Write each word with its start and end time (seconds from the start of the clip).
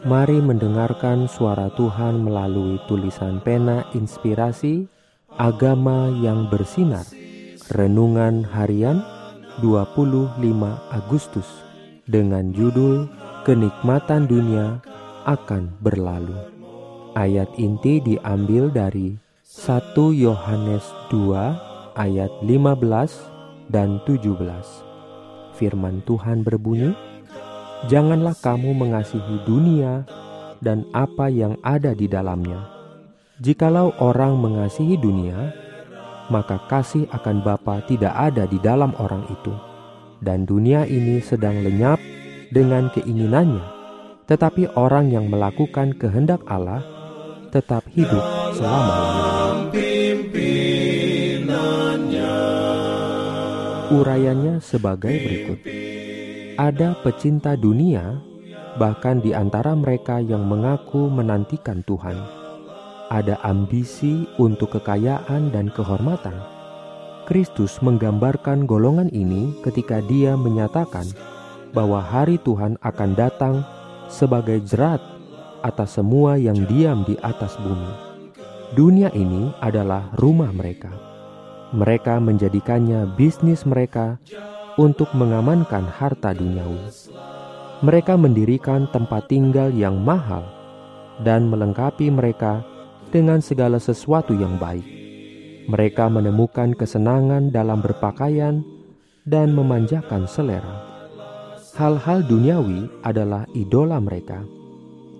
Mari 0.00 0.40
mendengarkan 0.40 1.28
suara 1.28 1.68
Tuhan 1.76 2.24
melalui 2.24 2.80
tulisan 2.88 3.36
pena 3.44 3.84
inspirasi 3.92 4.88
Agama 5.36 6.08
yang 6.24 6.48
bersinar 6.48 7.04
Renungan 7.68 8.48
harian 8.48 9.04
25 9.60 10.40
Agustus 10.88 11.44
Dengan 12.08 12.48
judul 12.56 13.12
Kenikmatan 13.44 14.24
dunia 14.24 14.80
akan 15.28 15.68
berlalu. 15.84 16.36
Ayat 17.12 17.52
inti 17.60 18.00
diambil 18.00 18.72
dari 18.72 19.20
1 19.44 19.92
Yohanes 20.16 20.84
2 21.12 22.00
ayat 22.00 22.32
15 22.48 23.68
dan 23.68 24.00
17 24.08 24.88
Firman 25.60 26.00
Tuhan 26.08 26.40
berbunyi, 26.40 26.96
janganlah 27.88 28.36
kamu 28.36 28.76
mengasihi 28.76 29.40
dunia 29.48 30.04
dan 30.60 30.84
apa 30.92 31.32
yang 31.32 31.56
ada 31.64 31.96
di 31.96 32.04
dalamnya. 32.04 32.68
Jikalau 33.40 33.96
orang 33.96 34.36
mengasihi 34.36 35.00
dunia, 35.00 35.56
maka 36.28 36.60
kasih 36.68 37.08
akan 37.08 37.40
Bapa 37.40 37.80
tidak 37.88 38.12
ada 38.12 38.44
di 38.44 38.60
dalam 38.60 38.92
orang 39.00 39.24
itu. 39.32 39.56
Dan 40.20 40.44
dunia 40.44 40.84
ini 40.84 41.24
sedang 41.24 41.64
lenyap 41.64 41.96
dengan 42.52 42.92
keinginannya, 42.92 43.64
tetapi 44.28 44.76
orang 44.76 45.08
yang 45.08 45.32
melakukan 45.32 45.96
kehendak 45.96 46.44
Allah 46.44 46.84
tetap 47.48 47.88
hidup 47.96 48.20
selama-lamanya. 48.52 49.40
Sebagai 54.60 55.10
berikut 55.10 55.58
ada 56.60 56.92
pecinta 57.00 57.56
dunia, 57.56 58.20
bahkan 58.76 59.16
di 59.24 59.32
antara 59.32 59.72
mereka 59.72 60.20
yang 60.20 60.44
mengaku 60.44 61.08
menantikan 61.08 61.80
Tuhan. 61.88 62.20
Ada 63.08 63.40
ambisi 63.40 64.28
untuk 64.36 64.76
kekayaan 64.76 65.56
dan 65.56 65.72
kehormatan. 65.72 66.36
Kristus 67.24 67.80
menggambarkan 67.80 68.68
golongan 68.68 69.08
ini 69.08 69.56
ketika 69.64 70.04
Dia 70.04 70.36
menyatakan 70.36 71.08
bahwa 71.72 72.04
hari 72.04 72.36
Tuhan 72.44 72.76
akan 72.84 73.10
datang 73.16 73.64
sebagai 74.12 74.60
jerat 74.60 75.00
atas 75.64 75.96
semua 75.96 76.36
yang 76.36 76.60
diam 76.68 77.08
di 77.08 77.16
atas 77.24 77.56
bumi. 77.56 78.12
Dunia 78.76 79.08
ini 79.16 79.48
adalah 79.64 80.12
rumah 80.20 80.52
mereka. 80.52 80.92
Mereka 81.72 82.20
menjadikannya 82.20 83.16
bisnis 83.16 83.64
mereka 83.64 84.20
untuk 84.80 85.12
mengamankan 85.12 85.84
harta 85.84 86.32
duniawi. 86.32 87.12
Mereka 87.84 88.16
mendirikan 88.16 88.88
tempat 88.88 89.28
tinggal 89.28 89.68
yang 89.76 90.00
mahal 90.00 90.40
dan 91.20 91.52
melengkapi 91.52 92.08
mereka 92.08 92.64
dengan 93.12 93.44
segala 93.44 93.76
sesuatu 93.76 94.32
yang 94.32 94.56
baik. 94.56 94.84
Mereka 95.68 96.08
menemukan 96.08 96.72
kesenangan 96.72 97.52
dalam 97.52 97.84
berpakaian 97.84 98.64
dan 99.28 99.52
memanjakan 99.52 100.24
selera. 100.24 100.88
Hal-hal 101.76 102.24
duniawi 102.24 102.88
adalah 103.04 103.44
idola 103.52 104.00
mereka. 104.00 104.40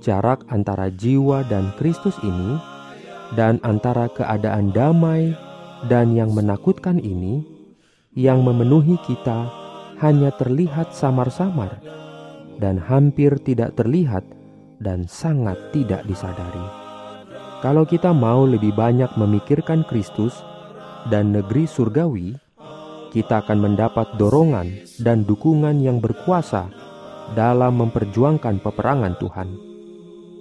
Jarak 0.00 0.48
antara 0.48 0.88
jiwa 0.88 1.44
dan 1.44 1.76
Kristus 1.76 2.16
ini, 2.24 2.56
dan 3.36 3.60
antara 3.62 4.08
keadaan 4.10 4.72
damai 4.72 5.36
dan 5.86 6.16
yang 6.16 6.32
menakutkan 6.32 6.98
ini, 6.98 7.44
yang 8.16 8.42
memenuhi 8.42 8.98
kita 9.06 9.59
hanya 10.00 10.32
terlihat 10.32 10.96
samar-samar 10.96 11.76
dan 12.56 12.80
hampir 12.80 13.36
tidak 13.40 13.76
terlihat 13.76 14.24
dan 14.80 15.04
sangat 15.04 15.56
tidak 15.76 16.04
disadari. 16.08 16.64
Kalau 17.60 17.84
kita 17.84 18.16
mau 18.16 18.48
lebih 18.48 18.72
banyak 18.72 19.12
memikirkan 19.20 19.84
Kristus 19.84 20.32
dan 21.12 21.36
negeri 21.36 21.68
surgawi, 21.68 22.32
kita 23.12 23.44
akan 23.44 23.58
mendapat 23.60 24.16
dorongan 24.16 24.88
dan 25.04 25.28
dukungan 25.28 25.84
yang 25.84 26.00
berkuasa 26.00 26.72
dalam 27.36 27.76
memperjuangkan 27.84 28.64
peperangan 28.64 29.14
Tuhan. 29.20 29.48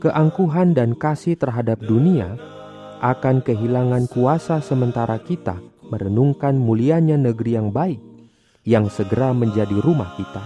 Keangkuhan 0.00 0.72
dan 0.72 0.96
kasih 0.96 1.36
terhadap 1.36 1.78
dunia 1.84 2.40
akan 3.04 3.44
kehilangan 3.44 4.08
kuasa 4.08 4.64
sementara 4.64 5.20
kita 5.20 5.60
merenungkan 5.92 6.56
mulianya 6.56 7.20
negeri 7.20 7.60
yang 7.60 7.68
baik 7.68 8.11
yang 8.62 8.86
segera 8.86 9.34
menjadi 9.34 9.74
rumah 9.82 10.14
kita. 10.18 10.42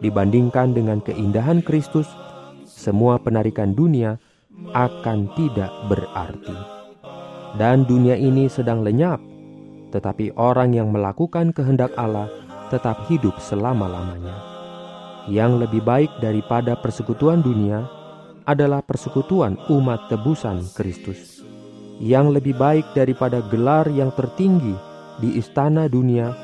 Dibandingkan 0.00 0.76
dengan 0.76 1.00
keindahan 1.00 1.64
Kristus, 1.64 2.08
semua 2.64 3.16
penarikan 3.20 3.72
dunia 3.72 4.20
akan 4.72 5.32
tidak 5.36 5.72
berarti. 5.88 6.56
Dan 7.54 7.86
dunia 7.86 8.18
ini 8.18 8.50
sedang 8.50 8.82
lenyap, 8.82 9.22
tetapi 9.94 10.34
orang 10.34 10.74
yang 10.74 10.90
melakukan 10.90 11.54
kehendak 11.54 11.94
Allah 11.94 12.26
tetap 12.68 13.06
hidup 13.06 13.38
selama-lamanya. 13.38 14.34
Yang 15.30 15.68
lebih 15.68 15.82
baik 15.86 16.10
daripada 16.20 16.76
persekutuan 16.76 17.40
dunia 17.40 17.86
adalah 18.44 18.84
persekutuan 18.84 19.56
umat 19.72 20.12
tebusan 20.12 20.60
Kristus 20.76 21.44
yang 22.02 22.34
lebih 22.34 22.58
baik 22.58 22.90
daripada 22.92 23.38
gelar 23.46 23.86
yang 23.86 24.10
tertinggi 24.10 24.74
di 25.22 25.38
istana 25.38 25.86
dunia 25.86 26.34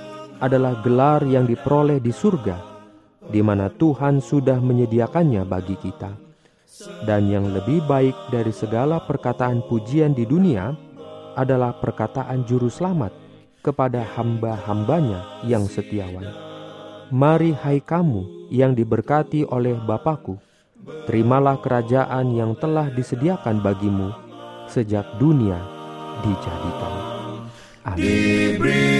adalah 0.41 0.81
gelar 0.81 1.23
yang 1.29 1.45
diperoleh 1.45 2.01
di 2.01 2.11
surga, 2.11 2.57
di 3.29 3.45
mana 3.45 3.69
Tuhan 3.69 4.19
sudah 4.19 4.59
menyediakannya 4.59 5.45
bagi 5.45 5.77
kita. 5.77 6.11
Dan 7.05 7.29
yang 7.29 7.53
lebih 7.53 7.85
baik 7.85 8.17
dari 8.33 8.51
segala 8.51 9.05
perkataan 9.05 9.61
pujian 9.69 10.17
di 10.17 10.25
dunia 10.25 10.73
adalah 11.37 11.77
perkataan 11.77 12.49
juru 12.49 12.73
selamat 12.73 13.13
kepada 13.61 14.01
hamba-hambanya 14.17 15.45
yang 15.45 15.69
setiawan. 15.69 16.25
Mari 17.13 17.53
hai 17.61 17.85
kamu 17.85 18.49
yang 18.49 18.73
diberkati 18.73 19.45
oleh 19.45 19.77
Bapakku, 19.77 20.41
terimalah 21.05 21.61
kerajaan 21.61 22.33
yang 22.33 22.57
telah 22.57 22.89
disediakan 22.89 23.61
bagimu 23.61 24.15
sejak 24.71 25.05
dunia 25.19 25.59
dijadikan. 26.23 26.95
Amin. 27.85 29.00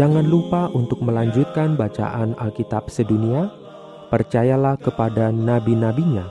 Jangan 0.00 0.24
lupa 0.24 0.72
untuk 0.72 1.04
melanjutkan 1.04 1.76
bacaan 1.76 2.32
Alkitab 2.40 2.88
sedunia. 2.88 3.52
Percayalah 4.08 4.80
kepada 4.80 5.28
nabi-nabinya 5.28 6.24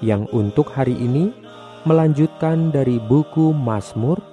yang 0.00 0.24
untuk 0.32 0.72
hari 0.72 0.96
ini 0.96 1.28
melanjutkan 1.84 2.72
dari 2.72 2.96
buku 2.96 3.52
Mazmur 3.52 4.24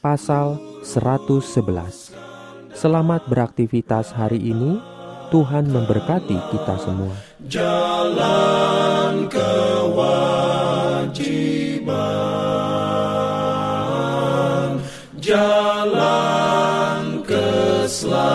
pasal 0.00 0.56
111. 0.80 2.16
Selamat 2.72 3.28
beraktivitas 3.28 4.16
hari 4.16 4.40
ini. 4.40 4.80
Tuhan 5.28 5.68
memberkati 5.68 6.40
kita 6.48 6.80
semua. 6.80 7.12
Jalan 7.44 8.53
love. 18.06 18.33